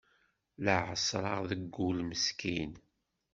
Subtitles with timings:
[0.63, 1.55] La εeṣreɣ de
[1.87, 2.71] ul meskin.